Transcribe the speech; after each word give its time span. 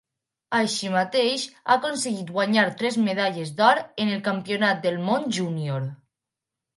Així 0.59 0.87
mateix 0.93 1.41
ha 1.57 1.75
aconseguit 1.75 2.31
guanyar 2.37 2.63
tres 2.79 2.97
medalles 3.07 3.51
d'or 3.59 3.81
en 4.07 4.15
el 4.15 4.23
Campionat 4.29 4.81
del 4.87 4.97
Món 5.11 5.29
júnior. 5.39 5.87